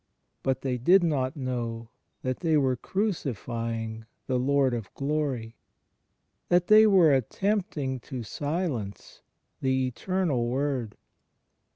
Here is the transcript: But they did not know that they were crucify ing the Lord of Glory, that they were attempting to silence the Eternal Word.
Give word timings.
But 0.41 0.61
they 0.61 0.79
did 0.79 1.03
not 1.03 1.35
know 1.37 1.91
that 2.23 2.39
they 2.39 2.57
were 2.57 2.75
crucify 2.75 3.73
ing 3.75 4.05
the 4.25 4.39
Lord 4.39 4.73
of 4.73 4.91
Glory, 4.95 5.57
that 6.49 6.65
they 6.65 6.87
were 6.87 7.13
attempting 7.13 7.99
to 7.99 8.23
silence 8.23 9.21
the 9.61 9.85
Eternal 9.85 10.47
Word. 10.47 10.97